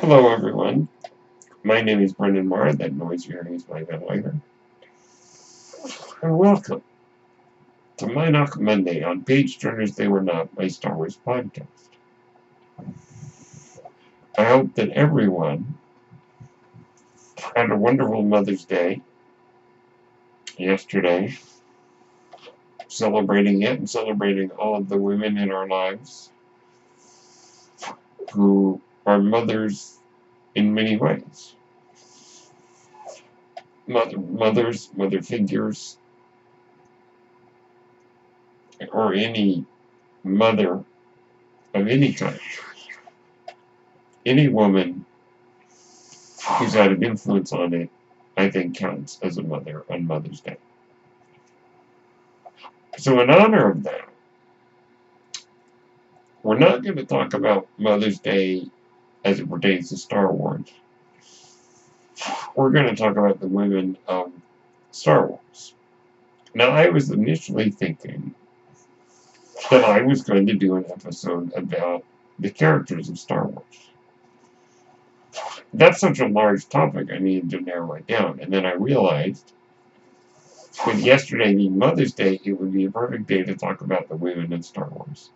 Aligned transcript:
Hello 0.00 0.28
everyone, 0.28 0.88
my 1.64 1.80
name 1.80 2.02
is 2.02 2.12
Brendan 2.12 2.46
Marr, 2.46 2.74
that 2.74 2.92
noise 2.92 3.26
you're 3.26 3.42
hearing 3.42 3.54
is 3.54 3.66
my 3.66 3.82
ventilator. 3.82 4.36
And 6.20 6.38
welcome 6.38 6.82
to 7.96 8.06
Minoc 8.06 8.60
Monday 8.60 9.02
on 9.02 9.24
Page 9.24 9.58
Turners 9.58 9.96
They 9.96 10.06
Were 10.06 10.20
Not, 10.20 10.54
my 10.56 10.68
Star 10.68 10.94
Wars 10.94 11.18
podcast. 11.26 11.66
I 14.36 14.44
hope 14.44 14.74
that 14.74 14.90
everyone 14.90 15.78
had 17.56 17.70
a 17.70 17.76
wonderful 17.76 18.22
Mother's 18.22 18.66
Day 18.66 19.00
yesterday, 20.58 21.38
celebrating 22.86 23.62
it 23.62 23.78
and 23.78 23.88
celebrating 23.88 24.50
all 24.50 24.76
of 24.76 24.90
the 24.90 24.98
women 24.98 25.38
in 25.38 25.50
our 25.50 25.66
lives 25.66 26.30
who 28.34 28.80
are 29.06 29.20
mothers 29.20 29.98
in 30.54 30.74
many 30.74 30.96
ways. 30.96 31.54
Mother, 33.86 34.18
mothers, 34.18 34.90
mother 34.96 35.22
figures, 35.22 35.96
or 38.92 39.14
any 39.14 39.64
mother 40.24 40.84
of 41.72 41.86
any 41.86 42.12
kind. 42.12 42.40
Any 44.24 44.48
woman 44.48 45.04
who's 46.58 46.74
had 46.74 46.90
an 46.90 47.04
influence 47.04 47.52
on 47.52 47.74
it, 47.74 47.90
I 48.36 48.50
think 48.50 48.76
counts 48.76 49.20
as 49.22 49.38
a 49.38 49.42
mother 49.42 49.84
on 49.88 50.06
Mother's 50.06 50.40
Day. 50.40 50.56
So 52.98 53.20
in 53.20 53.30
honor 53.30 53.70
of 53.70 53.84
that, 53.84 54.08
we're 56.42 56.58
not 56.58 56.82
going 56.82 56.96
to 56.96 57.04
talk 57.04 57.34
about 57.34 57.68
Mother's 57.78 58.18
Day 58.18 58.68
as 59.26 59.40
it 59.40 59.50
pertains 59.50 59.88
to 59.88 59.96
Star 59.96 60.32
Wars. 60.32 60.72
We're 62.54 62.70
going 62.70 62.86
to 62.86 62.94
talk 62.94 63.16
about 63.16 63.40
the 63.40 63.48
women 63.48 63.98
of 64.06 64.30
Star 64.92 65.26
Wars. 65.26 65.74
Now, 66.54 66.70
I 66.70 66.88
was 66.90 67.10
initially 67.10 67.70
thinking 67.70 68.34
that 69.68 69.84
I 69.84 70.00
was 70.02 70.22
going 70.22 70.46
to 70.46 70.54
do 70.54 70.76
an 70.76 70.84
episode 70.88 71.52
about 71.54 72.04
the 72.38 72.50
characters 72.50 73.08
of 73.08 73.18
Star 73.18 73.48
Wars. 73.48 73.90
That's 75.74 75.98
such 75.98 76.20
a 76.20 76.28
large 76.28 76.68
topic, 76.68 77.08
I 77.12 77.18
needed 77.18 77.50
to 77.50 77.60
narrow 77.60 77.94
it 77.94 78.06
down. 78.06 78.38
And 78.40 78.52
then 78.52 78.64
I 78.64 78.74
realized, 78.74 79.52
with 80.86 81.00
yesterday 81.00 81.52
being 81.52 81.76
Mother's 81.76 82.12
Day, 82.12 82.40
it 82.44 82.52
would 82.52 82.72
be 82.72 82.84
a 82.84 82.92
perfect 82.92 83.26
day 83.26 83.42
to 83.42 83.56
talk 83.56 83.80
about 83.80 84.08
the 84.08 84.16
women 84.16 84.52
in 84.52 84.62
Star 84.62 84.88
Wars. 84.88 85.30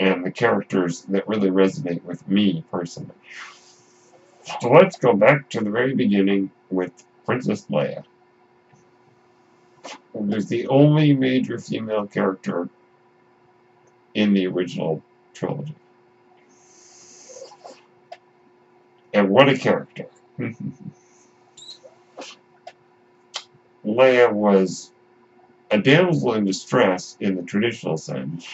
And 0.00 0.24
the 0.24 0.30
characters 0.30 1.02
that 1.02 1.28
really 1.28 1.50
resonate 1.50 2.02
with 2.04 2.26
me 2.26 2.64
personally. 2.70 3.14
So 4.60 4.70
let's 4.70 4.96
go 4.96 5.12
back 5.12 5.50
to 5.50 5.60
the 5.60 5.70
very 5.70 5.94
beginning 5.94 6.50
with 6.70 6.90
Princess 7.26 7.66
Leia. 7.70 8.02
Who's 10.14 10.46
the 10.46 10.66
only 10.68 11.12
major 11.14 11.58
female 11.58 12.06
character 12.06 12.68
in 14.14 14.32
the 14.32 14.46
original 14.46 15.02
trilogy. 15.34 15.74
And 19.12 19.28
what 19.28 19.48
a 19.48 19.58
character. 19.58 20.06
Leia 23.84 24.32
was 24.32 24.90
a 25.70 25.78
damsel 25.78 26.34
in 26.34 26.44
distress 26.44 27.16
in 27.20 27.36
the 27.36 27.42
traditional 27.42 27.96
sense 27.96 28.46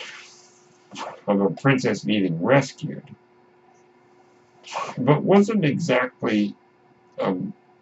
of 1.26 1.40
a 1.40 1.50
princess 1.50 2.04
needing 2.04 2.42
rescued, 2.42 3.04
but 4.98 5.22
wasn't 5.22 5.64
exactly 5.64 6.54
a 7.18 7.34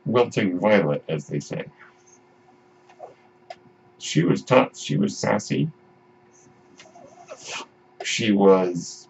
wilting 0.06 0.58
violet, 0.58 1.04
as 1.08 1.26
they 1.26 1.40
say. 1.40 1.64
She 3.98 4.22
was 4.22 4.42
tough. 4.42 4.76
She 4.76 4.96
was 4.96 5.16
sassy. 5.16 5.70
She 8.02 8.32
was 8.32 9.08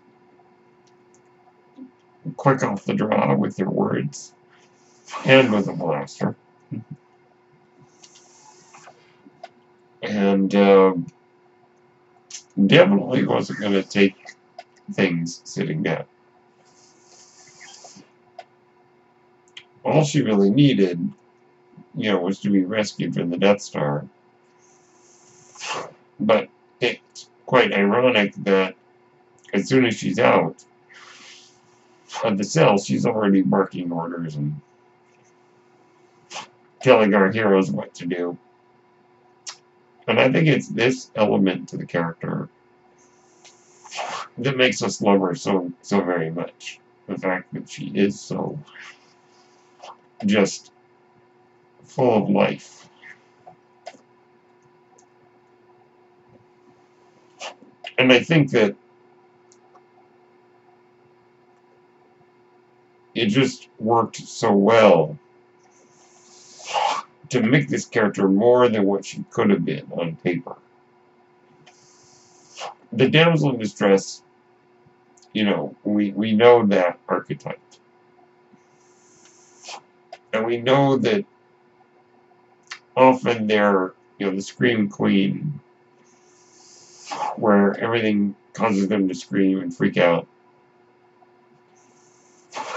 quick 2.36 2.62
off 2.62 2.84
the 2.84 2.94
draw 2.94 3.34
with 3.34 3.56
her 3.58 3.68
words 3.68 4.32
and 5.26 5.52
with 5.52 5.68
a 5.68 5.72
blaster. 5.72 6.36
and 10.04 10.54
uh, 10.54 10.94
definitely 12.66 13.24
wasn't 13.24 13.60
going 13.60 13.72
to 13.72 13.82
take 13.82 14.14
things 14.92 15.40
sitting 15.44 15.82
down. 15.82 16.04
All 19.84 20.04
she 20.04 20.22
really 20.22 20.50
needed, 20.50 20.98
you 21.94 22.10
know, 22.10 22.20
was 22.20 22.40
to 22.40 22.50
be 22.50 22.64
rescued 22.64 23.14
from 23.14 23.30
the 23.30 23.36
Death 23.36 23.60
Star. 23.60 24.06
But 26.20 26.48
it's 26.80 27.28
quite 27.46 27.72
ironic 27.74 28.34
that 28.44 28.74
as 29.52 29.68
soon 29.68 29.84
as 29.84 29.96
she's 29.96 30.18
out 30.18 30.64
of 32.22 32.38
the 32.38 32.44
cell, 32.44 32.78
she's 32.78 33.04
already 33.04 33.42
barking 33.42 33.92
orders 33.92 34.36
and 34.36 34.60
telling 36.80 37.14
our 37.14 37.30
heroes 37.30 37.70
what 37.70 37.94
to 37.94 38.06
do. 38.06 38.38
And 40.06 40.20
I 40.20 40.30
think 40.30 40.48
it's 40.48 40.68
this 40.68 41.10
element 41.16 41.68
to 41.70 41.76
the 41.76 41.86
character 41.86 42.48
that 44.38 44.56
makes 44.56 44.82
us 44.82 45.00
love 45.00 45.20
her 45.20 45.34
so 45.34 45.72
so 45.82 46.00
very 46.02 46.30
much. 46.30 46.80
The 47.06 47.18
fact 47.18 47.52
that 47.54 47.68
she 47.68 47.86
is 47.94 48.20
so 48.20 48.58
just 50.26 50.72
full 51.84 52.22
of 52.24 52.30
life. 52.30 52.88
And 57.98 58.12
I 58.12 58.20
think 58.20 58.50
that 58.50 58.74
it 63.14 63.26
just 63.26 63.68
worked 63.78 64.16
so 64.16 64.52
well 64.52 65.18
to 67.30 67.42
make 67.42 67.68
this 67.68 67.84
character 67.84 68.28
more 68.28 68.68
than 68.68 68.84
what 68.84 69.04
she 69.04 69.24
could 69.30 69.50
have 69.50 69.64
been 69.64 69.86
on 69.92 70.16
paper. 70.16 70.56
The 72.92 73.08
damsel 73.08 73.50
in 73.50 73.58
distress, 73.58 74.22
you 75.32 75.44
know, 75.44 75.74
we, 75.84 76.12
we 76.12 76.32
know 76.32 76.66
that 76.66 76.98
archetype. 77.08 77.60
And 80.32 80.46
we 80.46 80.58
know 80.60 80.96
that 80.98 81.24
often 82.96 83.46
they're, 83.46 83.94
you 84.18 84.26
know, 84.26 84.34
the 84.34 84.42
scream 84.42 84.88
queen, 84.88 85.60
where 87.36 87.78
everything 87.78 88.34
causes 88.52 88.88
them 88.88 89.08
to 89.08 89.14
scream 89.14 89.60
and 89.60 89.76
freak 89.76 89.96
out 89.96 90.28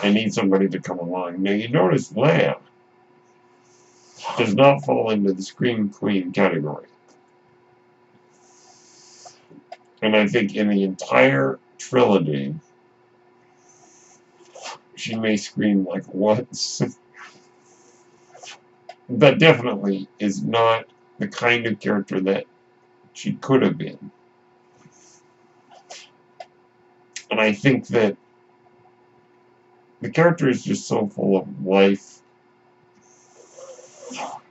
I 0.03 0.11
need 0.11 0.33
somebody 0.33 0.69
to 0.69 0.79
come 0.79 0.99
along. 0.99 1.41
Now 1.41 1.51
you 1.51 1.69
notice 1.69 2.13
Leia 2.13 2.59
does 4.37 4.53
not 4.53 4.85
fall 4.85 5.09
into 5.09 5.33
the 5.33 5.41
Scream 5.41 5.89
Queen 5.89 6.31
category. 6.31 6.87
And 10.01 10.15
I 10.15 10.27
think 10.27 10.55
in 10.55 10.69
the 10.69 10.83
entire 10.83 11.59
trilogy, 11.77 12.55
she 14.95 15.15
may 15.15 15.37
scream 15.37 15.85
like 15.85 16.13
once. 16.13 16.81
but 19.09 19.39
definitely 19.39 20.07
is 20.19 20.43
not 20.43 20.85
the 21.19 21.27
kind 21.27 21.65
of 21.65 21.79
character 21.79 22.19
that 22.21 22.45
she 23.13 23.33
could 23.33 23.61
have 23.61 23.77
been. 23.77 24.11
And 27.31 27.39
I 27.39 27.53
think 27.53 27.87
that 27.87 28.15
the 30.01 30.09
character 30.09 30.47
is 30.47 30.63
just 30.63 30.87
so 30.87 31.07
full 31.07 31.37
of 31.37 31.65
life 31.65 32.16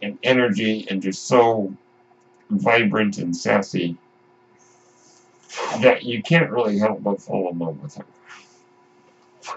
and 0.02 0.18
energy 0.22 0.86
and 0.90 1.02
just 1.02 1.26
so 1.26 1.72
vibrant 2.50 3.18
and 3.18 3.36
sassy 3.36 3.96
that 5.80 6.04
you 6.04 6.22
can't 6.22 6.50
really 6.50 6.78
help 6.78 7.02
but 7.02 7.20
fall 7.20 7.50
in 7.50 7.58
love 7.58 7.82
with 7.82 7.94
her. 7.96 8.04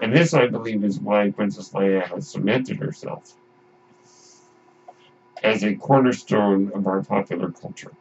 And 0.00 0.14
this, 0.14 0.34
I 0.34 0.46
believe, 0.46 0.84
is 0.84 1.00
why 1.00 1.30
Princess 1.30 1.70
Leia 1.70 2.06
has 2.06 2.28
cemented 2.28 2.78
herself 2.78 3.34
as 5.42 5.64
a 5.64 5.74
cornerstone 5.74 6.70
of 6.74 6.86
our 6.86 7.02
popular 7.02 7.50
culture. 7.50 7.92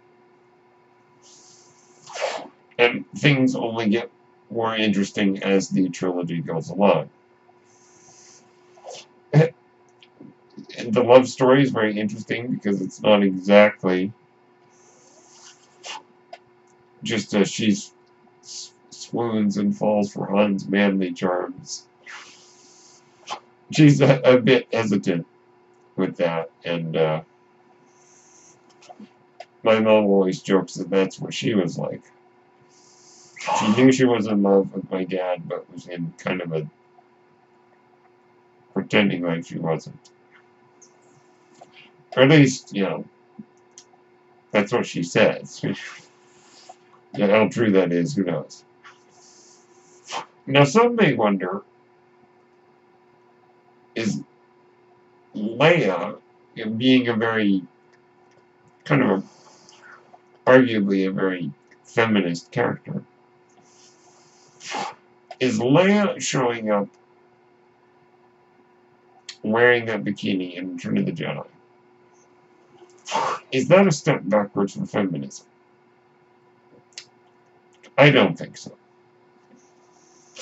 And 2.77 3.05
things 3.17 3.55
only 3.55 3.89
get 3.89 4.09
more 4.49 4.75
interesting 4.75 5.43
as 5.43 5.69
the 5.69 5.89
trilogy 5.89 6.41
goes 6.41 6.69
along. 6.69 7.09
The 10.91 11.03
love 11.03 11.27
story 11.27 11.63
is 11.63 11.71
very 11.71 11.99
interesting 11.99 12.51
because 12.51 12.81
it's 12.81 13.01
not 13.01 13.23
exactly 13.23 14.11
just 17.03 17.33
a 17.33 17.45
she's 17.45 17.93
swoons 18.89 19.57
and 19.57 19.75
falls 19.75 20.11
for 20.11 20.27
Han's 20.27 20.67
manly 20.67 21.13
charms. 21.13 21.85
She's 23.71 24.01
a, 24.01 24.19
a 24.21 24.39
bit 24.39 24.67
hesitant 24.73 25.25
with 25.95 26.17
that, 26.17 26.49
and 26.65 26.97
uh, 26.97 27.21
my 29.63 29.79
mom 29.79 30.05
always 30.05 30.41
jokes 30.41 30.75
that 30.75 30.89
that's 30.89 31.19
what 31.19 31.33
she 31.33 31.53
was 31.53 31.77
like. 31.77 32.01
She 33.59 33.71
knew 33.75 33.91
she 33.91 34.05
was 34.05 34.27
in 34.27 34.43
love 34.43 34.73
with 34.73 34.89
my 34.91 35.03
dad, 35.03 35.47
but 35.47 35.71
was 35.71 35.87
in 35.87 36.13
kind 36.17 36.41
of 36.41 36.53
a 36.53 36.69
pretending 38.73 39.23
like 39.23 39.45
she 39.45 39.57
wasn't. 39.57 40.09
Or 42.19 42.23
at 42.23 42.31
least, 42.31 42.75
you 42.75 42.83
know, 42.83 43.05
that's 44.51 44.73
what 44.73 44.85
she 44.85 45.03
says. 45.03 45.63
yeah, 47.15 47.27
how 47.27 47.47
true 47.47 47.71
that 47.71 47.93
is, 47.93 48.13
who 48.13 48.25
knows. 48.25 48.65
Now, 50.45 50.65
some 50.65 50.97
may 50.97 51.13
wonder, 51.13 51.61
is 53.95 54.21
Leia, 55.33 56.17
being 56.75 57.07
a 57.07 57.15
very, 57.15 57.63
kind 58.83 59.01
of 59.01 59.09
a, 59.09 59.23
arguably 60.45 61.07
a 61.07 61.11
very 61.13 61.53
feminist 61.85 62.51
character, 62.51 63.01
is 65.39 65.57
Leia 65.57 66.21
showing 66.21 66.69
up 66.69 66.89
wearing 69.41 69.85
that 69.85 70.03
bikini 70.03 70.55
in 70.55 70.75
Return 70.75 70.97
of 70.97 71.05
the 71.05 71.13
Jedi? 71.13 71.45
Is 73.51 73.67
that 73.69 73.87
a 73.87 73.91
step 73.91 74.21
backwards 74.23 74.73
for 74.75 74.85
feminism? 74.85 75.45
I 77.97 78.09
don't 78.11 78.37
think 78.37 78.57
so. 78.57 78.71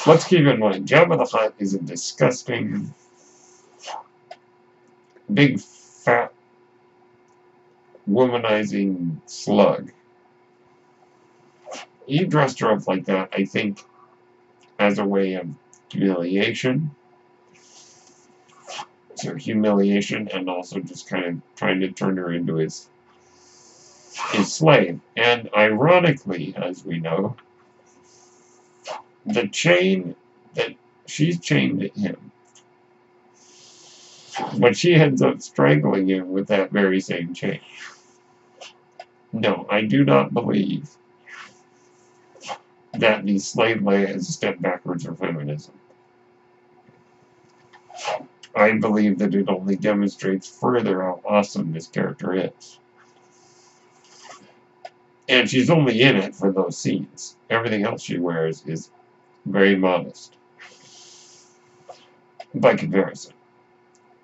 Let's 0.05 0.25
keep 0.25 0.45
in 0.45 0.59
mind, 0.59 0.87
Jabba 0.87 1.17
the 1.17 1.37
Hutt 1.37 1.55
is 1.57 1.73
a 1.73 1.79
disgusting, 1.79 2.93
big, 5.33 5.59
fat, 5.59 6.31
womanizing 8.09 9.19
slug. 9.25 9.91
You 12.05 12.27
dressed 12.27 12.59
her 12.59 12.71
up 12.71 12.87
like 12.87 13.05
that, 13.05 13.29
I 13.33 13.45
think, 13.45 13.83
as 14.79 14.99
a 14.99 15.05
way 15.05 15.33
of 15.33 15.47
humiliation. 15.89 16.91
So 19.17 19.35
humiliation 19.35 20.29
and 20.31 20.49
also 20.49 20.79
just 20.79 21.09
kind 21.09 21.25
of 21.25 21.41
trying 21.55 21.79
to 21.81 21.91
turn 21.91 22.17
her 22.17 22.31
into 22.31 22.55
his 22.55 22.87
his 24.31 24.53
slave. 24.53 24.99
And 25.15 25.49
ironically, 25.55 26.53
as 26.55 26.85
we 26.85 26.99
know, 26.99 27.35
the 29.25 29.47
chain 29.47 30.15
that 30.55 30.75
she's 31.07 31.39
chained 31.39 31.81
him, 31.95 32.31
but 34.59 34.77
she 34.77 34.93
ends 34.95 35.21
up 35.21 35.41
strangling 35.41 36.07
him 36.09 36.31
with 36.31 36.47
that 36.47 36.71
very 36.71 36.99
same 36.99 37.33
chain. 37.33 37.59
No, 39.33 39.65
I 39.69 39.81
do 39.81 40.05
not 40.05 40.33
believe 40.33 40.89
that 42.93 43.25
the 43.25 43.39
slave 43.39 43.77
Leia 43.77 44.15
is 44.15 44.29
a 44.29 44.31
step 44.31 44.59
backwards 44.59 45.05
for 45.05 45.15
feminism. 45.15 45.73
I 48.57 48.71
believe 48.74 49.19
that 49.19 49.36
it 49.36 49.48
only 49.50 49.75
demonstrates 49.75 50.50
further 50.50 51.04
how 51.04 51.21
awesome 51.24 51.74
this 51.74 51.88
character 51.88 52.33
is. 52.33 52.80
And 55.30 55.48
she's 55.48 55.69
only 55.69 56.01
in 56.01 56.15
it 56.15 56.33
for 56.33 56.51
those 56.51 56.75
scenes. 56.75 57.36
Everything 57.51 57.83
else 57.83 58.01
she 58.01 58.18
wears 58.18 58.63
is 58.65 58.89
very 59.45 59.75
modest 59.75 60.38
by 62.56 62.75
comparison. 62.75 63.33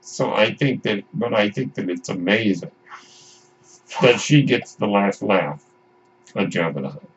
So 0.01 0.33
I 0.33 0.53
think 0.56 0.81
that, 0.83 1.03
but 1.13 1.33
I 1.36 1.50
think 1.50 1.75
that 1.75 1.89
it's 1.89 2.09
amazing 2.09 2.71
that 4.01 4.19
she 4.19 4.41
gets 4.41 4.74
the 4.75 4.88
last 4.88 5.21
laugh 5.21 5.63
on 6.36 6.50
Jabba 6.50 6.81
the 6.81 6.89
Hutt. 6.89 7.09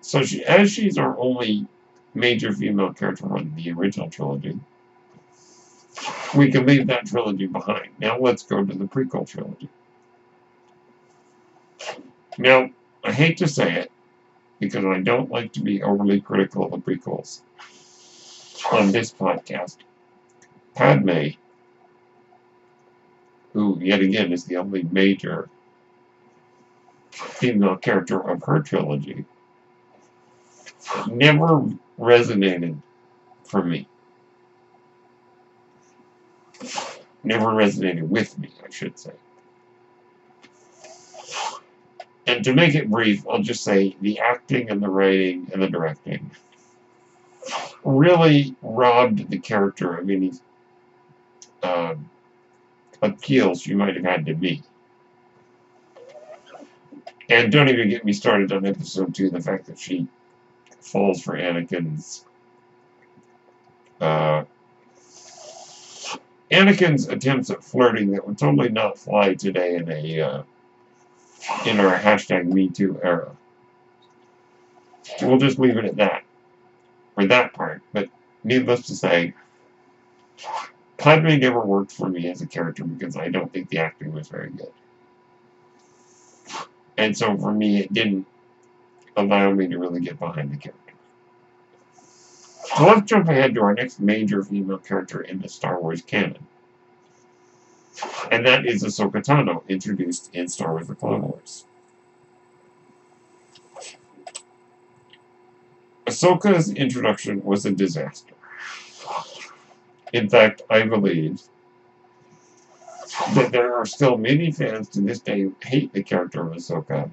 So 0.00 0.22
she, 0.22 0.44
as 0.44 0.70
she's 0.70 0.96
our 0.96 1.18
only 1.18 1.66
major 2.14 2.52
female 2.52 2.92
character 2.92 3.36
in 3.36 3.54
the 3.54 3.70
original 3.72 4.10
trilogy, 4.10 4.58
we 6.36 6.50
can 6.50 6.66
leave 6.66 6.86
that 6.86 7.06
trilogy 7.06 7.46
behind. 7.46 7.88
Now 7.98 8.18
let's 8.18 8.42
go 8.42 8.64
to 8.64 8.74
the 8.74 8.84
prequel 8.84 9.26
trilogy. 9.26 9.68
Now, 12.38 12.70
I 13.02 13.12
hate 13.12 13.36
to 13.38 13.48
say 13.48 13.74
it, 13.74 13.90
because 14.60 14.84
I 14.84 15.00
don't 15.00 15.30
like 15.30 15.52
to 15.54 15.60
be 15.60 15.82
overly 15.82 16.20
critical 16.20 16.64
of 16.64 16.70
the 16.70 16.78
prequels 16.78 17.40
on 18.72 18.92
this 18.92 19.12
podcast. 19.12 19.78
Padme, 20.74 21.30
who 23.52 23.78
yet 23.80 24.00
again 24.00 24.32
is 24.32 24.44
the 24.44 24.56
only 24.56 24.84
major 24.84 25.48
female 27.10 27.76
character 27.76 28.20
of 28.28 28.42
her 28.44 28.60
trilogy, 28.60 29.24
never 31.08 31.68
resonated 31.98 32.80
for 33.44 33.62
me. 33.62 33.88
Never 37.24 37.46
resonated 37.46 38.02
with 38.02 38.38
me, 38.38 38.50
I 38.64 38.70
should 38.70 38.98
say. 38.98 39.12
And 42.26 42.44
to 42.44 42.54
make 42.54 42.74
it 42.74 42.90
brief, 42.90 43.26
I'll 43.28 43.42
just 43.42 43.64
say 43.64 43.96
the 44.00 44.18
acting 44.20 44.70
and 44.70 44.82
the 44.82 44.88
writing 44.88 45.48
and 45.52 45.62
the 45.62 45.68
directing 45.68 46.30
really 47.84 48.54
robbed 48.62 49.30
the 49.30 49.38
character 49.38 49.96
of 49.96 50.10
any 50.10 50.32
uh, 51.62 51.94
appeals 53.02 53.66
you 53.66 53.76
might 53.76 53.96
have 53.96 54.04
had 54.04 54.26
to 54.26 54.34
me. 54.34 54.62
And 57.30 57.52
don't 57.52 57.68
even 57.68 57.88
get 57.88 58.04
me 58.04 58.12
started 58.12 58.52
on 58.52 58.66
episode 58.66 59.14
two, 59.14 59.30
the 59.30 59.40
fact 59.40 59.66
that 59.66 59.78
she 59.78 60.06
falls 60.88 61.22
for 61.22 61.36
Anakin's 61.36 62.24
uh, 64.00 64.44
Anakin's 66.50 67.08
attempts 67.08 67.50
at 67.50 67.62
flirting 67.62 68.10
that 68.12 68.26
would 68.26 68.38
totally 68.38 68.70
not 68.70 68.98
fly 68.98 69.34
today 69.34 69.76
in 69.76 69.90
a 69.90 70.20
uh, 70.20 70.42
in 71.66 71.78
our 71.80 71.96
hashtag 71.98 72.46
MeToo 72.46 73.04
era. 73.04 73.30
we'll 75.22 75.38
just 75.38 75.58
leave 75.58 75.76
it 75.76 75.84
at 75.84 75.96
that 75.96 76.24
for 77.14 77.26
that 77.26 77.52
part. 77.52 77.82
But 77.92 78.08
needless 78.44 78.86
to 78.86 78.96
say, 78.96 79.34
Padme 80.96 81.38
never 81.38 81.60
worked 81.60 81.92
for 81.92 82.08
me 82.08 82.28
as 82.28 82.42
a 82.42 82.46
character 82.46 82.84
because 82.84 83.16
I 83.16 83.28
don't 83.28 83.52
think 83.52 83.68
the 83.68 83.78
acting 83.78 84.12
was 84.12 84.28
very 84.28 84.50
good. 84.50 84.72
And 86.96 87.16
so 87.16 87.36
for 87.36 87.52
me, 87.52 87.80
it 87.80 87.92
didn't 87.92 88.26
allow 89.16 89.52
me 89.52 89.68
to 89.68 89.78
really 89.78 90.00
get 90.00 90.18
behind 90.18 90.50
the 90.50 90.56
character. 90.56 90.87
Let's 92.80 93.02
jump 93.06 93.28
ahead 93.28 93.54
to 93.54 93.62
our 93.62 93.74
next 93.74 93.98
major 93.98 94.42
female 94.42 94.78
character 94.78 95.20
in 95.20 95.40
the 95.40 95.48
Star 95.48 95.80
Wars 95.80 96.02
canon. 96.02 96.46
And 98.30 98.46
that 98.46 98.66
is 98.66 98.84
Ahsoka 98.84 99.24
Tano, 99.24 99.66
introduced 99.68 100.32
in 100.34 100.48
Star 100.48 100.72
Wars 100.72 100.86
The 100.86 100.94
Clone 100.94 101.22
Wars. 101.22 101.64
Ahsoka's 106.06 106.70
introduction 106.70 107.42
was 107.42 107.66
a 107.66 107.72
disaster. 107.72 108.34
In 110.12 110.28
fact, 110.28 110.62
I 110.70 110.84
believe 110.84 111.42
that 113.34 113.52
there 113.52 113.74
are 113.76 113.84
still 113.84 114.16
many 114.16 114.52
fans 114.52 114.88
to 114.90 115.00
this 115.00 115.20
day 115.20 115.42
who 115.42 115.54
hate 115.62 115.92
the 115.92 116.02
character 116.02 116.42
of 116.42 116.52
Ahsoka 116.52 117.10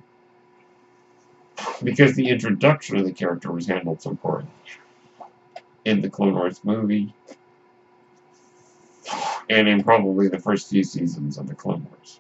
because 1.84 2.16
the 2.16 2.30
introduction 2.30 2.98
of 2.98 3.06
the 3.06 3.12
character 3.12 3.52
was 3.52 3.68
handled 3.68 4.02
so 4.02 4.16
poorly. 4.16 4.46
In 5.86 6.01
the 6.01 6.10
Clone 6.10 6.34
Wars 6.34 6.60
movie, 6.63 7.13
and 9.50 9.68
in 9.68 9.84
probably 9.84 10.27
the 10.27 10.39
first 10.39 10.70
few 10.70 10.84
seasons 10.84 11.38
of 11.38 11.48
the 11.48 11.54
Clone 11.56 11.86
Wars. 11.89 12.20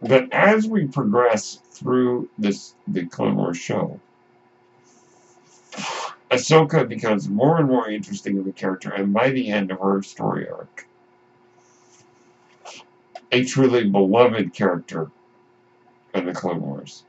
But 0.00 0.32
as 0.32 0.68
we 0.68 0.86
progress 0.86 1.60
through 1.70 2.28
this 2.38 2.74
the 2.86 3.06
Clone 3.06 3.36
Wars 3.36 3.58
show, 3.58 3.98
Ahsoka 6.30 6.88
becomes 6.88 7.28
more 7.28 7.58
and 7.58 7.68
more 7.68 7.88
interesting 7.88 8.38
of 8.38 8.46
a 8.46 8.52
character, 8.52 8.90
and 8.90 9.12
by 9.12 9.30
the 9.30 9.48
end 9.50 9.70
of 9.70 9.80
her 9.80 10.02
story 10.02 10.48
arc, 10.48 10.86
a 13.32 13.44
truly 13.44 13.88
beloved 13.88 14.52
character 14.54 15.10
in 16.14 16.26
the 16.26 16.32
Clone 16.32 16.60
Wars. 16.60 17.02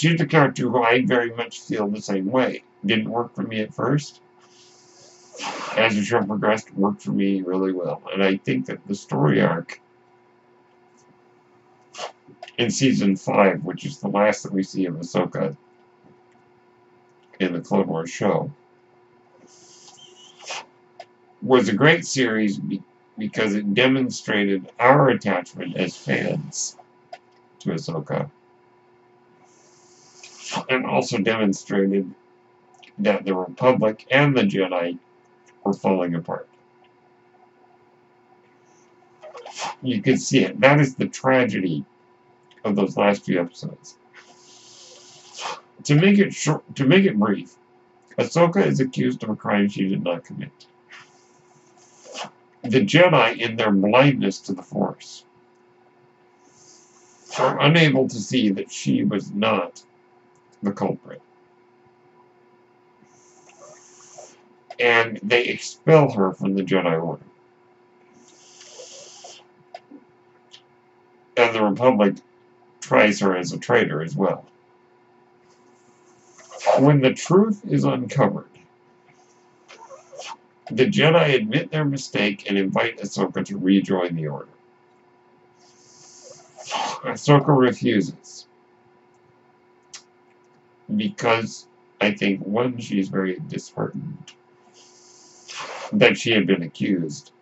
She's 0.00 0.18
a 0.18 0.24
character 0.24 0.62
who 0.62 0.82
I 0.82 1.04
very 1.04 1.30
much 1.34 1.60
feel 1.60 1.86
the 1.86 2.00
same 2.00 2.30
way. 2.30 2.62
Didn't 2.86 3.10
work 3.10 3.34
for 3.34 3.42
me 3.42 3.60
at 3.60 3.74
first. 3.74 4.22
As 5.76 5.94
the 5.94 6.02
show 6.02 6.22
progressed, 6.22 6.72
worked 6.72 7.02
for 7.02 7.10
me 7.10 7.42
really 7.42 7.72
well. 7.72 8.00
And 8.10 8.24
I 8.24 8.38
think 8.38 8.64
that 8.64 8.78
the 8.86 8.94
story 8.94 9.42
arc 9.42 9.78
in 12.56 12.70
season 12.70 13.14
five, 13.14 13.62
which 13.62 13.84
is 13.84 13.98
the 13.98 14.08
last 14.08 14.42
that 14.44 14.52
we 14.54 14.62
see 14.62 14.86
of 14.86 14.94
Ahsoka 14.94 15.54
in 17.38 17.52
the 17.52 17.60
Clone 17.60 17.86
Wars 17.86 18.08
show, 18.08 18.50
was 21.42 21.68
a 21.68 21.74
great 21.74 22.06
series 22.06 22.56
be 22.56 22.82
because 23.18 23.54
it 23.54 23.74
demonstrated 23.74 24.72
our 24.80 25.10
attachment 25.10 25.76
as 25.76 25.94
fans 25.94 26.78
to 27.58 27.68
Ahsoka. 27.68 28.30
And 30.70 30.86
also 30.86 31.18
demonstrated 31.18 32.14
that 32.98 33.24
the 33.24 33.34
Republic 33.34 34.06
and 34.10 34.36
the 34.36 34.42
Jedi 34.42 34.98
were 35.64 35.72
falling 35.72 36.14
apart. 36.14 36.48
You 39.82 40.00
can 40.00 40.16
see 40.16 40.44
it. 40.44 40.60
That 40.60 40.80
is 40.80 40.94
the 40.94 41.08
tragedy 41.08 41.84
of 42.64 42.76
those 42.76 42.96
last 42.96 43.24
few 43.24 43.40
episodes. 43.40 43.96
To 45.84 45.94
make 45.96 46.18
it 46.18 46.32
short, 46.32 46.62
to 46.76 46.86
make 46.86 47.04
it 47.04 47.18
brief, 47.18 47.56
Ahsoka 48.16 48.64
is 48.64 48.78
accused 48.78 49.24
of 49.24 49.30
a 49.30 49.36
crime 49.36 49.68
she 49.68 49.88
did 49.88 50.04
not 50.04 50.24
commit. 50.24 50.52
The 52.62 52.84
Jedi, 52.84 53.38
in 53.38 53.56
their 53.56 53.72
blindness 53.72 54.38
to 54.40 54.52
the 54.52 54.62
Force, 54.62 55.24
are 57.38 57.60
unable 57.60 58.06
to 58.08 58.16
see 58.20 58.50
that 58.50 58.70
she 58.70 59.02
was 59.02 59.32
not 59.32 59.82
the 60.62 60.72
culprit. 60.72 61.22
And 64.78 65.20
they 65.22 65.44
expel 65.44 66.10
her 66.12 66.32
from 66.32 66.54
the 66.54 66.62
Jedi 66.62 67.02
Order. 67.02 67.22
And 71.36 71.54
the 71.54 71.62
Republic 71.62 72.16
tries 72.80 73.20
her 73.20 73.36
as 73.36 73.52
a 73.52 73.58
traitor 73.58 74.02
as 74.02 74.16
well. 74.16 74.46
When 76.78 77.00
the 77.00 77.14
truth 77.14 77.62
is 77.68 77.84
uncovered, 77.84 78.48
the 80.70 80.86
Jedi 80.86 81.34
admit 81.34 81.70
their 81.70 81.84
mistake 81.84 82.44
and 82.48 82.56
invite 82.56 82.98
Ahsoka 82.98 83.44
to 83.46 83.58
rejoin 83.58 84.14
the 84.14 84.28
Order. 84.28 84.48
Ahsoka 87.04 87.58
refuses. 87.58 88.39
Because 90.96 91.66
I 92.00 92.12
think, 92.12 92.40
one, 92.40 92.78
she's 92.78 93.08
very 93.08 93.38
disheartened 93.48 94.32
that 95.92 96.18
she 96.18 96.32
had 96.32 96.46
been 96.46 96.62
accused. 96.62 97.32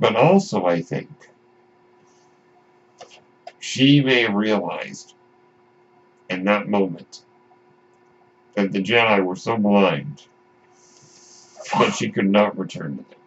But 0.00 0.16
also, 0.16 0.66
I 0.66 0.82
think, 0.82 1.10
she 3.60 4.00
may 4.00 4.22
have 4.22 4.34
realized 4.34 5.14
in 6.28 6.44
that 6.44 6.68
moment 6.68 7.22
that 8.54 8.72
the 8.72 8.82
Jedi 8.82 9.24
were 9.24 9.36
so 9.36 9.56
blind 9.56 10.26
that 11.78 11.94
she 11.94 12.10
could 12.10 12.28
not 12.28 12.58
return 12.58 12.98
to 12.98 13.04
them. 13.04 13.18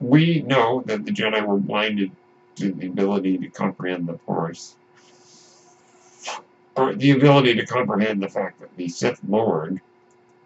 We 0.00 0.42
know 0.42 0.82
that 0.86 1.04
the 1.04 1.10
Jedi 1.10 1.44
were 1.44 1.58
blinded 1.58 2.12
to 2.60 2.72
the 2.72 2.86
ability 2.86 3.38
to 3.38 3.48
comprehend 3.48 4.08
the 4.08 4.18
Force, 4.18 4.76
or 6.76 6.94
the 6.94 7.12
ability 7.12 7.54
to 7.54 7.66
comprehend 7.66 8.22
the 8.22 8.28
fact 8.28 8.60
that 8.60 8.76
the 8.76 8.88
Sith 8.88 9.20
Lord 9.28 9.80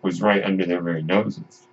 was 0.02 0.22
right 0.22 0.44
under 0.44 0.66
their 0.66 0.82
very 0.82 1.02
noses 1.02 1.66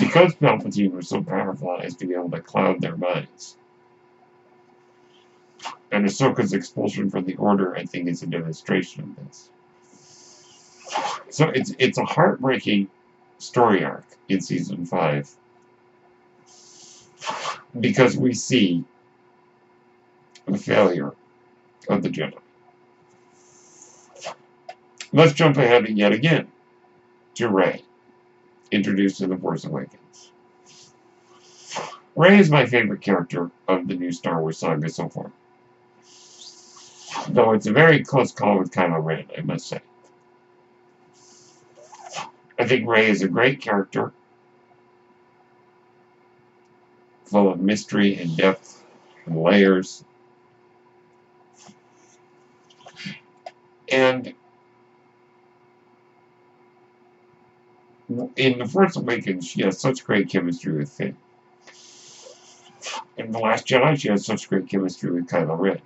because 0.00 0.34
Palpatine 0.34 0.92
was 0.92 1.08
so 1.08 1.22
powerful 1.22 1.78
as 1.80 1.94
to 1.96 2.06
be 2.06 2.14
able 2.14 2.30
to 2.30 2.40
cloud 2.40 2.80
their 2.80 2.96
minds. 2.96 3.56
And 5.92 6.04
Ahsoka's 6.04 6.52
expulsion 6.52 7.10
from 7.10 7.24
the 7.24 7.36
Order, 7.36 7.76
I 7.76 7.84
think, 7.84 8.08
is 8.08 8.22
a 8.22 8.26
demonstration 8.26 9.02
of 9.04 9.26
this. 9.26 9.50
So 11.30 11.48
it's 11.48 11.74
it's 11.78 11.98
a 11.98 12.04
heartbreaking 12.04 12.88
story 13.38 13.84
arc 13.84 14.04
in 14.28 14.40
season 14.40 14.84
five 14.86 15.30
because 17.78 18.16
we 18.16 18.34
see 18.34 18.84
the 20.52 20.58
failure 20.58 21.12
of 21.88 22.02
the 22.02 22.08
Jedi. 22.08 22.38
Let's 25.12 25.32
jump 25.32 25.56
ahead 25.56 25.88
yet 25.88 26.12
again 26.12 26.48
to 27.34 27.48
Rey 27.48 27.82
introduced 28.70 29.20
in 29.20 29.30
The 29.30 29.36
Force 29.36 29.64
Awakens. 29.64 30.32
Rey 32.14 32.38
is 32.38 32.50
my 32.50 32.66
favorite 32.66 33.00
character 33.00 33.50
of 33.68 33.86
the 33.88 33.94
new 33.94 34.12
Star 34.12 34.40
Wars 34.40 34.58
saga 34.58 34.88
so 34.90 35.08
far. 35.08 35.30
Though 37.28 37.52
it's 37.52 37.66
a 37.66 37.72
very 37.72 38.04
close 38.04 38.32
call 38.32 38.58
with 38.58 38.72
Kylo 38.72 39.02
Ren, 39.02 39.26
I 39.36 39.40
must 39.42 39.68
say. 39.68 39.80
I 42.58 42.66
think 42.66 42.88
Rey 42.88 43.08
is 43.08 43.22
a 43.22 43.28
great 43.28 43.60
character, 43.60 44.12
full 47.24 47.50
of 47.50 47.60
mystery 47.60 48.18
and 48.18 48.36
depth 48.36 48.82
and 49.26 49.40
layers. 49.40 50.04
And 53.90 54.34
in 58.36 58.58
The 58.58 58.66
Force 58.66 58.96
Awakens, 58.96 59.46
she 59.46 59.62
has 59.62 59.80
such 59.80 60.04
great 60.04 60.28
chemistry 60.28 60.72
with 60.72 60.90
Finn. 60.90 61.16
In 63.16 63.32
The 63.32 63.38
Last 63.38 63.66
Jedi, 63.66 63.98
she 63.98 64.08
has 64.08 64.24
such 64.24 64.48
great 64.48 64.68
chemistry 64.68 65.10
with 65.10 65.28
Kylo 65.28 65.58
Ren. 65.58 65.80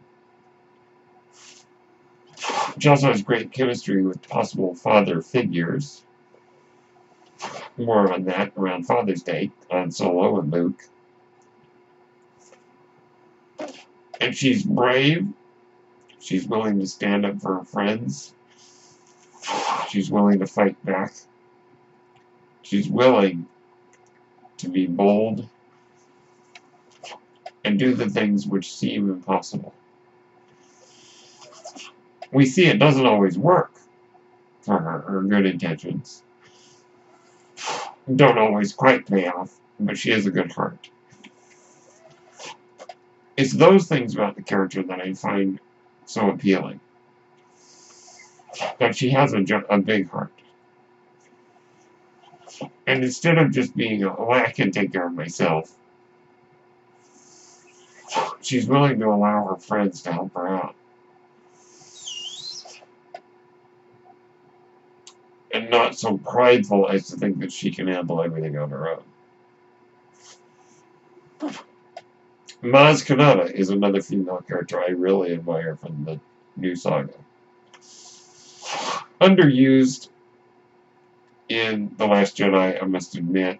She 2.78 2.88
also 2.88 3.08
has 3.08 3.22
great 3.22 3.52
chemistry 3.52 4.02
with 4.02 4.22
possible 4.28 4.74
father 4.74 5.20
figures. 5.20 6.02
More 7.76 8.12
on 8.12 8.24
that 8.24 8.52
around 8.56 8.84
Father's 8.84 9.22
Day 9.22 9.50
on 9.70 9.90
Solo 9.90 10.38
and 10.40 10.50
Luke. 10.50 10.82
And 14.20 14.34
she's 14.36 14.62
brave. 14.62 15.26
She's 16.22 16.46
willing 16.46 16.78
to 16.78 16.86
stand 16.86 17.26
up 17.26 17.40
for 17.40 17.58
her 17.58 17.64
friends. 17.64 18.32
She's 19.88 20.08
willing 20.08 20.38
to 20.38 20.46
fight 20.46 20.82
back. 20.84 21.12
She's 22.62 22.88
willing 22.88 23.46
to 24.58 24.68
be 24.68 24.86
bold 24.86 25.48
and 27.64 27.76
do 27.76 27.94
the 27.94 28.08
things 28.08 28.46
which 28.46 28.72
seem 28.72 29.10
impossible. 29.10 29.74
We 32.30 32.46
see 32.46 32.66
it 32.66 32.78
doesn't 32.78 33.04
always 33.04 33.36
work 33.36 33.72
for 34.60 34.78
her, 34.78 35.00
her 35.00 35.22
good 35.22 35.44
intentions. 35.44 36.22
Don't 38.14 38.38
always 38.38 38.72
quite 38.72 39.06
pay 39.06 39.26
off, 39.26 39.58
but 39.80 39.98
she 39.98 40.10
has 40.12 40.26
a 40.26 40.30
good 40.30 40.52
heart. 40.52 40.88
It's 43.36 43.52
those 43.52 43.88
things 43.88 44.14
about 44.14 44.36
the 44.36 44.42
character 44.42 44.84
that 44.84 45.00
I 45.00 45.14
find 45.14 45.58
so 46.12 46.30
appealing. 46.30 46.80
That 48.78 48.94
she 48.94 49.10
has 49.10 49.32
a, 49.32 49.42
a 49.70 49.78
big 49.78 50.10
heart. 50.10 50.32
And 52.86 53.02
instead 53.02 53.38
of 53.38 53.50
just 53.50 53.74
being, 53.74 54.04
oh, 54.04 54.30
I 54.30 54.50
can 54.52 54.70
take 54.70 54.92
care 54.92 55.06
of 55.06 55.14
myself, 55.14 55.72
she's 58.42 58.66
willing 58.66 58.98
to 59.00 59.06
allow 59.06 59.46
her 59.46 59.56
friends 59.56 60.02
to 60.02 60.12
help 60.12 60.34
her 60.34 60.48
out. 60.48 60.74
And 65.54 65.70
not 65.70 65.98
so 65.98 66.18
prideful 66.18 66.88
as 66.88 67.08
to 67.08 67.16
think 67.16 67.38
that 67.40 67.52
she 67.52 67.70
can 67.70 67.86
handle 67.88 68.22
everything 68.22 68.56
on 68.58 68.70
her 68.70 68.88
own. 68.88 69.02
Maz 72.62 73.04
Kanata 73.04 73.50
is 73.50 73.70
another 73.70 74.00
female 74.00 74.44
character 74.46 74.80
I 74.80 74.90
really 74.90 75.32
admire 75.32 75.74
from 75.74 76.04
the 76.04 76.20
new 76.56 76.76
saga. 76.76 77.14
Underused 79.20 80.10
in 81.48 81.92
The 81.98 82.06
Last 82.06 82.36
Jedi, 82.36 82.80
I 82.80 82.86
must 82.86 83.16
admit. 83.16 83.58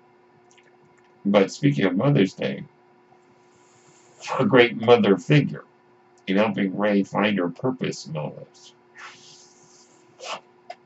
But 1.24 1.50
speaking 1.50 1.84
of 1.84 1.96
Mother's 1.96 2.32
Day, 2.32 2.62
a 4.38 4.44
great 4.44 4.76
mother 4.76 5.18
figure 5.18 5.64
in 6.28 6.36
helping 6.36 6.78
Rey 6.78 7.02
find 7.02 7.38
her 7.38 7.48
purpose 7.48 8.06
in 8.06 8.16
all 8.16 8.36
this. 8.38 8.72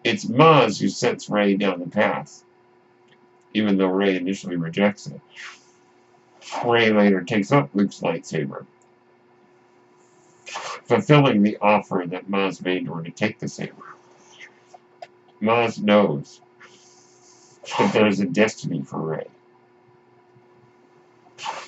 It's 0.04 0.24
Maz 0.24 0.80
who 0.80 0.88
sets 0.88 1.28
Rey 1.28 1.54
down 1.56 1.80
the 1.80 1.86
path, 1.86 2.44
even 3.52 3.76
though 3.76 3.88
Rey 3.88 4.16
initially 4.16 4.56
rejects 4.56 5.06
it. 5.06 5.20
Rey 6.64 6.90
later 6.90 7.22
takes 7.22 7.52
up 7.52 7.70
Luke's 7.74 8.00
lightsaber, 8.00 8.66
fulfilling 10.44 11.42
the 11.42 11.58
offer 11.60 12.04
that 12.06 12.28
Maz 12.28 12.64
made 12.64 12.86
her 12.86 13.02
to 13.02 13.10
take 13.10 13.38
the 13.38 13.48
saber. 13.48 13.94
Maz 15.40 15.80
knows 15.82 16.40
that 17.78 17.92
there 17.92 18.06
is 18.06 18.20
a 18.20 18.26
destiny 18.26 18.82
for 18.82 19.00
Rey. 19.00 19.26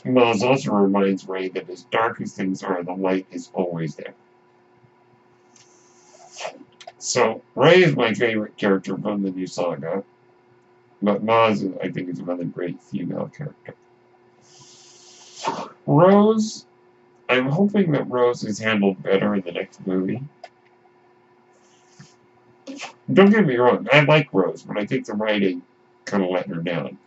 Maz 0.05 0.43
also 0.43 0.73
reminds 0.73 1.29
Rey 1.29 1.49
that 1.49 1.69
as 1.69 1.83
dark 1.85 2.21
as 2.21 2.33
things 2.33 2.63
are, 2.63 2.83
the 2.83 2.95
light 2.95 3.27
is 3.31 3.51
always 3.53 3.97
there. 3.97 4.15
So, 6.99 7.43
Rey 7.55 7.83
is 7.83 7.95
my 7.97 8.15
favorite 8.15 8.57
character 8.57 8.97
from 8.97 9.23
the 9.23 9.31
new 9.31 9.47
saga, 9.47 10.05
but 11.03 11.25
Maz, 11.25 11.63
I 11.83 11.91
think, 11.91 12.09
is 12.09 12.19
another 12.19 12.45
great 12.45 12.81
female 12.83 13.31
character. 13.37 13.75
Rose, 15.87 16.67
I'm 17.29 17.47
hoping 17.47 17.93
that 17.93 18.11
Rose 18.11 18.45
is 18.45 18.59
handled 18.59 19.03
better 19.03 19.35
in 19.35 19.43
the 19.43 19.53
next 19.53 19.87
movie. 19.87 20.23
Don't 23.13 23.31
get 23.31 23.47
me 23.47 23.57
wrong, 23.57 23.89
I 23.93 24.01
like 24.01 24.29
Rose, 24.33 24.63
but 24.63 24.77
I 24.77 24.85
think 24.85 25.07
the 25.07 25.15
writing 25.15 25.63
kind 26.05 26.23
of 26.23 26.31
let 26.31 26.47
her 26.47 26.57
down 26.57 26.99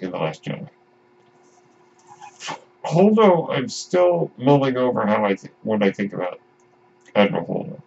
in 0.00 0.10
The 0.10 0.18
Last 0.18 0.44
Jedi. 0.44 0.68
Holdo, 2.84 3.50
I'm 3.50 3.68
still 3.68 4.30
mulling 4.36 4.76
over 4.76 5.06
how 5.06 5.24
I 5.24 5.34
th 5.34 5.52
what 5.62 5.82
I 5.82 5.90
think 5.90 6.12
about 6.12 6.40
Admiral 7.14 7.46
Holdo. 7.46 7.82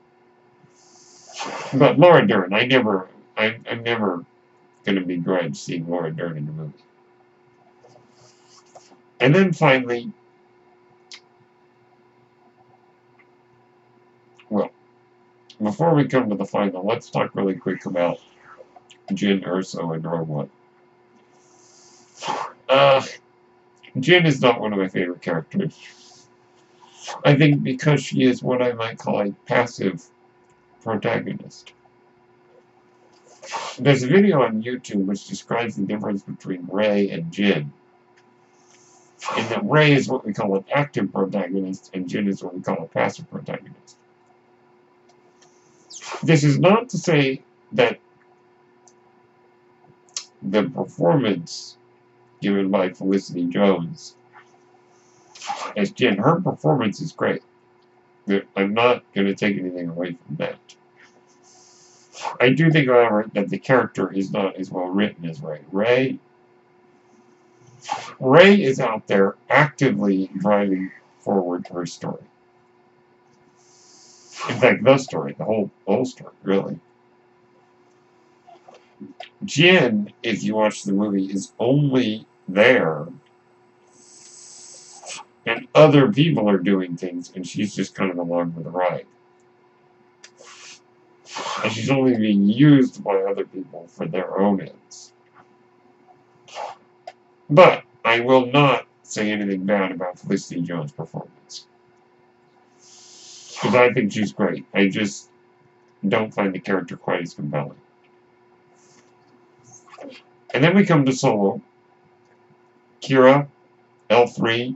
But 1.80 2.00
Laura 2.00 2.28
Dern, 2.28 2.54
I 2.54 2.66
never, 2.66 3.08
I, 3.38 3.60
I'm 3.70 3.84
never 3.84 4.26
going 4.84 4.98
to 4.98 5.06
be 5.06 5.18
begrudge 5.18 5.56
seeing 5.56 5.88
Laura 5.88 6.12
Dern 6.12 6.38
in 6.38 6.46
the 6.46 6.52
movie. 6.52 6.74
And 9.20 9.36
then 9.36 9.52
finally, 9.54 10.12
well, 14.50 14.72
before 15.62 15.94
we 15.94 16.08
come 16.08 16.30
to 16.30 16.36
the 16.36 16.46
final, 16.46 16.86
let's 16.86 17.10
talk 17.10 17.36
really 17.36 17.56
quick 17.56 17.86
about 17.86 18.20
Jyn 19.12 19.46
Erso 19.46 19.94
and 19.94 20.06
Rogue. 20.06 20.50
Uh, 22.70 23.02
Jyn 23.98 24.26
is 24.26 24.42
not 24.42 24.62
one 24.62 24.72
of 24.72 24.80
my 24.80 24.88
favorite 24.88 25.22
characters. 25.22 25.78
I 27.26 27.36
think 27.36 27.64
because 27.64 28.04
she 28.04 28.24
is 28.24 28.44
what 28.44 28.62
I 28.62 28.74
might 28.74 29.00
call 29.00 29.22
a 29.22 29.32
passive 29.46 30.06
protagonist. 30.84 31.74
There's 33.80 34.04
a 34.04 34.08
video 34.08 34.44
on 34.44 34.62
YouTube 34.62 35.06
which 35.06 35.28
describes 35.28 35.76
the 35.76 35.84
difference 35.84 36.22
between 36.22 36.68
Rey 36.70 37.10
and 37.10 37.32
Jyn. 37.32 37.72
In 39.38 39.48
that 39.50 39.64
Rey 39.64 39.94
is 39.94 40.08
what 40.08 40.26
we 40.26 40.34
call 40.34 40.56
an 40.56 40.66
active 40.74 41.12
protagonist, 41.12 41.92
and 41.94 42.08
Jyn 42.08 42.28
is 42.28 42.44
what 42.44 42.56
we 42.56 42.62
call 42.62 42.84
a 42.84 42.88
passive 42.88 43.30
protagonist. 43.30 43.98
This 46.24 46.44
is 46.44 46.60
not 46.60 46.90
to 46.90 46.98
say 46.98 47.42
that 47.74 48.00
the 50.42 50.64
performance 50.64 51.78
given 52.42 52.70
by 52.70 52.90
Felicity 52.90 53.46
Jones 53.46 54.16
as 55.76 55.92
Jyn, 55.92 56.18
her 56.18 56.40
performance 56.40 57.02
is 57.02 57.12
great. 57.12 57.44
I'm 58.56 58.74
not 58.74 59.04
going 59.14 59.28
to 59.28 59.36
take 59.36 59.58
anything 59.58 59.90
away 59.90 60.18
from 60.26 60.36
that. 60.38 60.60
I 62.40 62.50
do 62.50 62.70
think, 62.72 62.88
however, 62.88 63.30
that 63.34 63.50
the 63.50 63.58
character 63.58 64.12
is 64.12 64.32
not 64.32 64.56
as 64.58 64.70
well 64.70 64.86
written 64.86 65.28
as 65.28 65.42
Ray. 65.42 65.62
Rey, 65.72 66.20
Rey 68.20 68.62
is 68.62 68.80
out 68.80 69.08
there 69.08 69.36
actively 69.50 70.30
driving 70.38 70.92
forward 71.20 71.68
her 71.68 71.86
story. 71.86 72.24
In 74.50 74.60
fact, 74.60 74.84
the 74.84 74.98
story, 74.98 75.36
the 75.38 75.46
whole, 75.46 75.70
whole 75.86 76.06
story, 76.06 76.34
really. 76.44 76.80
Jyn, 79.46 80.12
if 80.24 80.44
you 80.44 80.56
watch 80.56 80.84
the 80.84 80.94
movie, 80.94 81.26
is 81.26 81.54
only 81.60 82.26
there 82.48 83.08
and 85.46 85.68
other 85.74 86.12
people 86.12 86.50
are 86.50 86.58
doing 86.58 86.96
things 86.96 87.32
and 87.36 87.48
she's 87.48 87.76
just 87.76 87.96
kind 87.96 88.12
of 88.12 88.18
along 88.18 88.54
for 88.54 88.62
the 88.62 88.70
ride. 88.70 89.06
And 91.64 91.72
she's 91.72 91.90
only 91.90 92.16
being 92.18 92.44
used 92.44 93.04
by 93.04 93.16
other 93.24 93.46
people 93.46 93.88
for 93.88 94.06
their 94.06 94.40
own 94.40 94.62
ends. 94.62 95.14
But 97.50 97.84
I 98.06 98.20
will 98.20 98.46
not 98.46 98.86
say 99.04 99.32
anything 99.32 99.66
bad 99.66 99.92
about 99.92 100.20
Felicity 100.20 100.62
Jones' 100.62 100.92
performance. 100.92 101.66
Because 102.78 103.76
I 103.76 103.92
think 103.92 104.12
she's 104.12 104.32
great. 104.32 104.66
I 104.74 104.88
just 104.88 105.30
don't 106.08 106.34
find 106.34 106.54
the 106.54 106.60
character 106.60 106.96
quite 106.96 107.24
as 107.24 107.34
compelling. 107.34 107.76
And 110.54 110.64
then 110.64 110.76
we 110.76 110.86
come 110.86 111.06
to 111.06 111.12
Solo. 111.12 111.62
Qi'ra, 113.02 113.48
L3, 114.10 114.76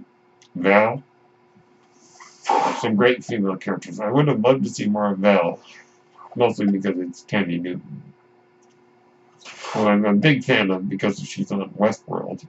Val. 0.55 1.03
Some 2.79 2.95
great 2.95 3.23
female 3.23 3.55
characters. 3.55 3.99
I 3.99 4.09
would 4.09 4.27
have 4.27 4.41
loved 4.41 4.63
to 4.63 4.69
see 4.69 4.87
more 4.87 5.11
of 5.11 5.19
Val, 5.19 5.59
mostly 6.35 6.65
because 6.67 6.97
it's 6.97 7.23
Thandie 7.23 7.61
Newton. 7.61 8.03
Who 9.73 9.87
I'm 9.87 10.05
a 10.05 10.13
big 10.13 10.43
fan 10.43 10.71
of 10.71 10.89
because 10.89 11.19
she's 11.19 11.51
on 11.51 11.69
Westworld. 11.71 12.45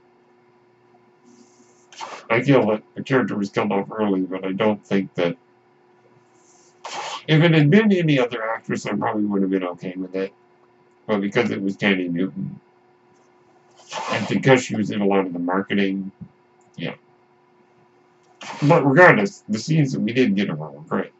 I 2.29 2.41
feel 2.41 2.65
that 2.67 2.83
the 2.95 3.03
character 3.03 3.37
was 3.37 3.49
killed 3.49 3.71
off 3.71 3.91
early, 3.91 4.21
but 4.21 4.45
I 4.45 4.51
don't 4.51 4.85
think 4.85 5.13
that 5.15 5.37
if 7.27 7.43
it 7.43 7.51
had 7.53 7.69
been 7.69 7.91
any 7.91 8.19
other 8.19 8.43
actress, 8.43 8.85
I 8.85 8.93
probably 8.93 9.25
would 9.25 9.41
have 9.41 9.51
been 9.51 9.63
okay 9.63 9.93
with 9.95 10.15
it. 10.15 10.33
But 11.07 11.21
because 11.21 11.51
it 11.51 11.61
was 11.61 11.77
Thandie 11.77 12.11
Newton, 12.11 12.59
and 14.11 14.27
because 14.27 14.63
she 14.63 14.75
was 14.75 14.91
in 14.91 15.01
a 15.01 15.05
lot 15.05 15.25
of 15.25 15.33
the 15.33 15.39
marketing, 15.39 16.11
yeah. 16.77 16.95
But 18.67 18.85
regardless, 18.85 19.43
the 19.47 19.59
scenes 19.59 19.93
that 19.93 20.01
we 20.01 20.13
did 20.13 20.35
get 20.35 20.49
her 20.49 20.55
were 20.55 20.71
great. 20.81 21.11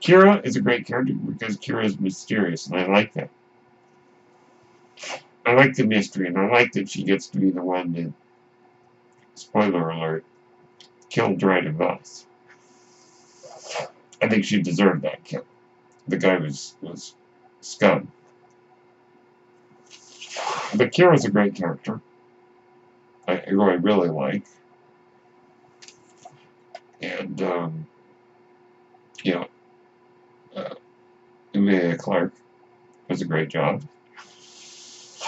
Qi'ra 0.00 0.44
is 0.44 0.56
a 0.56 0.60
great 0.60 0.86
character 0.86 1.14
because 1.14 1.56
Qi'ra 1.56 1.84
is 1.84 2.00
mysterious, 2.00 2.66
and 2.68 2.80
I 2.80 2.86
like 2.86 3.12
that. 3.14 3.30
I 5.44 5.54
like 5.54 5.74
the 5.74 5.84
mystery, 5.84 6.28
and 6.28 6.38
I 6.38 6.48
like 6.48 6.72
that 6.72 6.88
she 6.88 7.02
gets 7.02 7.26
to 7.28 7.38
be 7.38 7.50
the 7.50 7.62
one 7.62 7.94
to, 7.94 8.12
spoiler 9.34 9.90
alert, 9.90 10.24
kill 11.08 11.34
Dryden 11.34 11.76
Voss. 11.76 12.26
I 14.22 14.28
think 14.28 14.44
she 14.44 14.60
deserved 14.60 15.02
that 15.02 15.24
kill. 15.24 15.44
The 16.08 16.16
guy 16.16 16.36
was, 16.36 16.74
was 16.82 17.14
scum. 17.60 18.10
But 20.74 20.92
Qi'ra's 20.92 21.24
a 21.24 21.30
great 21.30 21.54
character. 21.54 22.00
I, 23.26 23.36
who 23.36 23.62
I 23.62 23.74
really 23.74 24.08
like. 24.08 24.44
And, 27.00 27.40
um, 27.42 27.86
you 29.22 29.34
know, 29.34 29.48
uh, 30.54 30.74
Emilia 31.54 31.96
Clarke 31.96 32.34
does 33.08 33.22
a 33.22 33.24
great 33.24 33.48
job. 33.48 33.82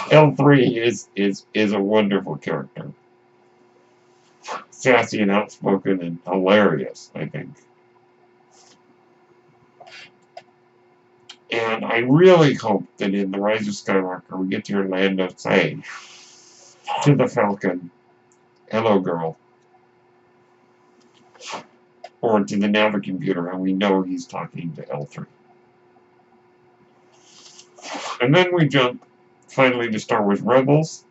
L3 0.09 0.77
is, 0.77 1.07
is, 1.15 1.45
is 1.53 1.73
a 1.73 1.79
wonderful 1.79 2.37
character. 2.37 2.91
Sassy 4.83 5.21
and 5.21 5.31
outspoken 5.31 6.01
and 6.01 6.19
hilarious, 6.25 7.09
I 7.15 7.25
think. 7.25 7.55
And 11.49 11.85
I 11.85 11.99
really 11.99 12.53
hope 12.53 12.83
that 12.97 13.13
in 13.13 13.31
The 13.31 13.39
Rise 13.39 13.65
of 13.65 13.75
Skywalker 13.75 14.37
we 14.37 14.47
get 14.47 14.65
to 14.65 14.73
hear 14.73 14.85
Lando 14.85 15.29
say 15.37 15.77
to 17.03 17.15
the 17.15 17.29
Falcon, 17.29 17.91
Hello, 18.69 18.99
girl. 18.99 19.37
Or 22.19 22.43
to 22.43 22.57
the 22.57 22.67
Navicomputer, 22.67 23.53
and 23.53 23.61
we 23.61 23.71
know 23.71 24.01
he's 24.01 24.25
talking 24.25 24.73
to 24.75 24.81
L3. 24.81 25.25
And 28.19 28.35
then 28.35 28.53
we 28.53 28.67
jump 28.67 29.01
finally 29.47 29.89
to 29.89 29.99
Star 29.99 30.25
Wars 30.25 30.41
Rebels 30.41 31.05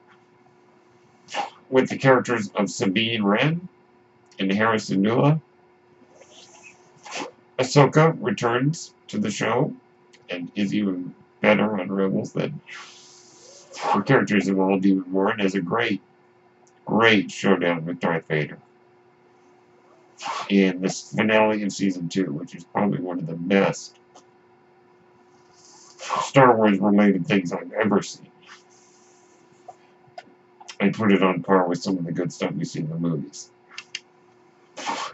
with 1.72 1.88
the 1.88 1.96
characters 1.96 2.50
of 2.54 2.70
Sabine 2.70 3.24
Wren 3.24 3.66
and 4.38 4.52
Hera 4.52 4.76
Syndulla. 4.76 5.40
Ahsoka 7.58 8.14
returns 8.20 8.92
to 9.08 9.18
the 9.18 9.30
show 9.30 9.72
and 10.28 10.52
is 10.54 10.74
even 10.74 11.14
better 11.40 11.80
on 11.80 11.90
Rebels 11.90 12.32
than 12.35 12.61
her 13.85 14.02
characters 14.02 14.48
evolved 14.48 14.85
even 14.85 15.11
more 15.11 15.30
and 15.30 15.40
has 15.40 15.54
a 15.54 15.62
great, 15.62 16.02
great 16.85 17.30
showdown 17.30 17.87
with 17.87 18.00
Darth 18.00 18.28
Vader 18.28 18.58
in 20.50 20.80
this 20.82 21.11
finale 21.11 21.62
of 21.62 21.72
season 21.72 22.08
two, 22.08 22.32
which 22.32 22.54
is 22.54 22.64
probably 22.64 23.00
one 23.00 23.18
of 23.18 23.26
the 23.26 23.35
best 23.35 23.96
Star 26.20 26.54
Wars 26.54 26.78
related 26.78 27.26
things 27.26 27.52
I've 27.52 27.72
ever 27.72 28.02
seen 28.02 28.31
and 30.82 30.92
put 30.92 31.12
it 31.12 31.22
on 31.22 31.44
par 31.44 31.68
with 31.68 31.80
some 31.80 31.96
of 31.96 32.04
the 32.04 32.10
good 32.10 32.32
stuff 32.32 32.50
we 32.52 32.64
see 32.64 32.80
in 32.80 32.88
the 32.88 32.96
movies. 32.96 33.50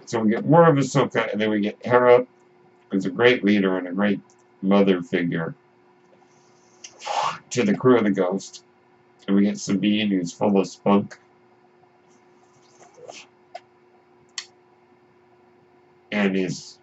So 0.07 0.21
we 0.21 0.31
get 0.31 0.47
more 0.47 0.67
of 0.67 0.77
Ahsoka, 0.77 1.31
and 1.31 1.39
then 1.39 1.51
we 1.51 1.61
get 1.61 1.77
Hera, 1.85 2.27
who's 2.89 3.05
a 3.05 3.11
great 3.11 3.45
leader 3.45 3.77
and 3.77 3.87
a 3.87 3.93
great 3.93 4.21
mother 4.63 5.03
figure 5.03 5.55
to 7.51 7.65
the 7.65 7.77
crew 7.77 7.99
of 7.99 8.05
the 8.05 8.11
Ghost. 8.11 8.65
And 9.27 9.37
we 9.37 9.43
get 9.43 9.59
Sabine, 9.59 10.09
who's 10.09 10.33
full 10.33 10.59
of 10.59 10.67
spunk. 10.67 11.19
And 16.11 16.35
is 16.35 16.79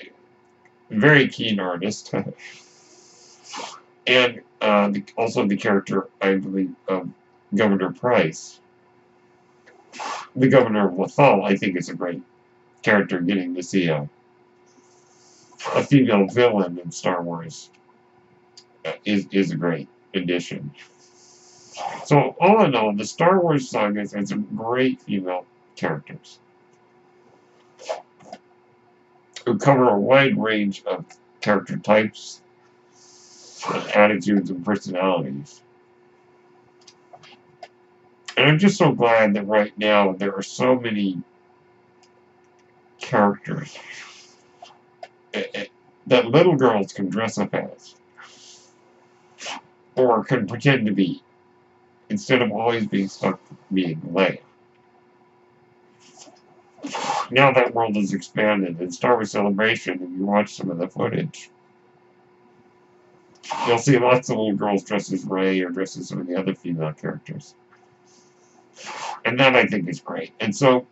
a 0.00 0.98
very 0.98 1.28
keen 1.28 1.60
artist. 1.60 2.12
and 4.08 4.40
uh, 4.60 4.88
the, 4.88 5.04
also 5.16 5.46
the 5.46 5.56
character, 5.56 6.08
I 6.20 6.34
believe, 6.34 6.74
of 6.88 7.08
Governor 7.54 7.92
Pryce. 7.92 8.60
The 10.36 10.48
governor 10.48 10.88
of 10.88 10.94
Lothal, 10.94 11.44
I 11.44 11.56
think, 11.56 11.76
is 11.76 11.88
a 11.88 11.94
great 11.94 12.22
character 12.82 13.20
getting 13.20 13.54
to 13.54 13.62
see 13.62 13.88
a, 13.88 14.08
a 15.74 15.84
female 15.84 16.26
villain 16.26 16.78
in 16.78 16.90
Star 16.90 17.22
Wars 17.22 17.70
uh, 18.84 18.92
is, 19.04 19.26
is 19.30 19.52
a 19.52 19.56
great 19.56 19.88
addition. 20.14 20.72
So, 22.04 22.36
all 22.40 22.64
in 22.64 22.74
all, 22.74 22.94
the 22.94 23.04
Star 23.04 23.40
Wars 23.40 23.68
saga 23.68 24.00
has 24.00 24.28
some 24.28 24.48
great 24.54 25.00
female 25.00 25.46
characters 25.76 26.38
who 29.44 29.58
cover 29.58 29.88
a 29.88 29.98
wide 29.98 30.38
range 30.38 30.82
of 30.84 31.04
character 31.40 31.76
types, 31.76 32.40
attitudes, 33.94 34.50
and 34.50 34.64
personalities. 34.64 35.60
And 38.36 38.46
I'm 38.46 38.58
just 38.58 38.76
so 38.76 38.92
glad 38.92 39.34
that 39.34 39.46
right 39.46 39.72
now 39.78 40.12
there 40.12 40.34
are 40.34 40.42
so 40.42 40.74
many 40.78 41.22
characters 43.00 43.78
that 46.06 46.26
little 46.26 46.56
girls 46.56 46.92
can 46.92 47.08
dress 47.08 47.38
up 47.38 47.54
as 47.54 47.94
or 49.96 50.24
can 50.24 50.46
pretend 50.46 50.86
to 50.86 50.92
be 50.92 51.22
instead 52.08 52.42
of 52.42 52.50
always 52.50 52.86
being 52.86 53.08
stuck 53.08 53.40
being 53.72 54.00
Leia. 54.00 54.38
Now 57.30 57.52
that 57.52 57.74
world 57.74 57.96
has 57.96 58.12
expanded 58.12 58.80
in 58.80 58.90
Star 58.90 59.14
Wars 59.14 59.30
Celebration, 59.30 59.94
if 59.94 60.10
you 60.18 60.26
watch 60.26 60.54
some 60.54 60.70
of 60.70 60.78
the 60.78 60.88
footage, 60.88 61.50
you'll 63.66 63.78
see 63.78 63.98
lots 63.98 64.28
of 64.28 64.36
little 64.36 64.54
girls 64.54 64.82
dressed 64.82 65.12
as 65.12 65.24
Rey 65.24 65.60
or 65.60 65.70
dressed 65.70 65.96
as 65.96 66.08
some 66.08 66.20
of 66.20 66.26
the 66.26 66.36
other 66.36 66.54
female 66.54 66.92
characters. 66.92 67.54
And 69.24 69.40
that 69.40 69.56
I 69.56 69.66
think 69.66 69.88
is 69.88 70.00
great. 70.00 70.32
And 70.40 70.54
so 70.54 70.86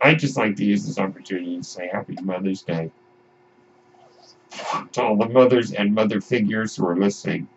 I'd 0.00 0.18
just 0.18 0.36
like 0.36 0.56
to 0.56 0.64
use 0.64 0.86
this 0.86 0.98
opportunity 0.98 1.58
to 1.58 1.64
say 1.64 1.88
Happy 1.92 2.16
Mother's 2.22 2.62
Day 2.62 2.90
to 4.92 5.02
all 5.02 5.16
the 5.16 5.28
mothers 5.28 5.72
and 5.72 5.94
mother 5.94 6.20
figures 6.20 6.76
who 6.76 6.86
are 6.86 6.96
listening. 6.96 7.48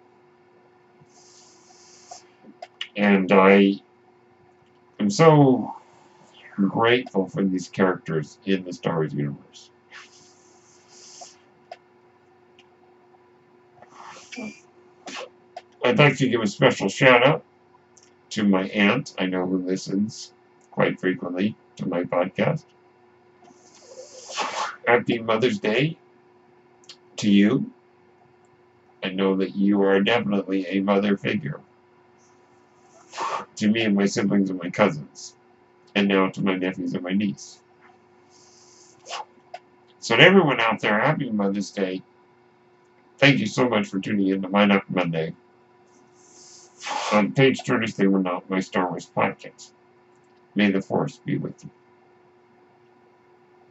And 2.96 3.32
I 3.32 3.76
am 5.00 5.10
so 5.10 5.76
grateful 6.56 7.28
for 7.30 7.44
these 7.44 7.68
characters 7.70 8.40
in 8.46 8.64
the 8.64 8.74
Star 8.74 8.96
Wars 8.96 9.14
universe. 9.14 9.70
I'd 15.84 16.00
like 16.00 16.18
to 16.18 16.28
give 16.28 16.42
a 16.42 16.48
special 16.48 16.90
shout 16.90 17.26
out 17.26 17.46
to 18.32 18.44
my 18.44 18.64
aunt, 18.70 19.14
I 19.18 19.26
know 19.26 19.46
who 19.46 19.58
listens 19.58 20.32
quite 20.72 21.00
frequently 21.00 21.56
to 21.78 21.88
my 21.88 22.04
podcast. 22.04 22.64
Happy 24.88 25.20
Mother's 25.20 25.60
Day 25.60 25.98
to 27.18 27.30
you. 27.32 27.72
I 29.04 29.10
know 29.10 29.36
that 29.38 29.56
you 29.56 29.82
are 29.84 30.02
definitely 30.02 30.68
a 30.68 30.80
mother 30.82 31.18
figure 31.18 31.60
to 33.56 33.68
me 33.68 33.82
and 33.82 33.96
my 33.96 34.06
siblings 34.06 34.50
and 34.50 34.62
my 34.62 34.70
cousins, 34.70 35.36
and 35.96 36.08
now 36.08 36.30
to 36.30 36.42
my 36.42 36.56
nephews 36.56 36.94
and 36.94 37.04
my 37.04 37.14
niece. 37.14 37.60
So 40.00 40.16
to 40.16 40.22
everyone 40.22 40.60
out 40.60 40.80
there, 40.80 41.00
happy 41.00 41.30
Mother's 41.30 41.72
Day. 41.72 42.02
Thank 43.18 43.40
you 43.40 43.48
so 43.48 43.68
much 43.68 43.88
for 43.88 44.00
tuning 44.00 44.28
in 44.28 44.42
to 44.44 44.50
Mind 44.50 44.72
Up 44.72 44.84
Monday 44.90 45.34
on 47.12 47.32
page 47.32 47.62
33 47.62 48.08
of 48.28 48.50
my 48.50 48.60
Star 48.60 48.90
Wars 48.90 49.10
podcast. 49.16 49.72
May 50.56 50.72
the 50.72 50.82
Force 50.82 51.20
be 51.26 51.38
with 51.38 51.64
you. 51.64 51.70